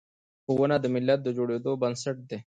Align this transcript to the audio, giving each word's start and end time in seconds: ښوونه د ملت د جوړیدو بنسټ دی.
ښوونه 0.43 0.75
د 0.81 0.85
ملت 0.95 1.19
د 1.23 1.27
جوړیدو 1.37 1.71
بنسټ 1.81 2.17
دی. 2.29 2.37